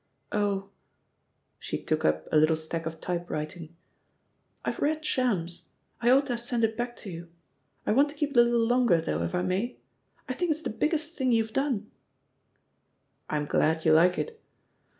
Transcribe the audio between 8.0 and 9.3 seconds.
to keep it a little longer, though,